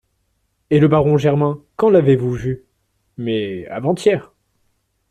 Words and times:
Et 0.71 0.79
le 0.79 0.87
baron 0.87 1.19
Germain, 1.19 1.61
quand 1.75 1.91
l'avez-vous 1.91 2.31
vu? 2.33 2.65
Mais! 3.17 3.67
avant-hier. 3.67 4.33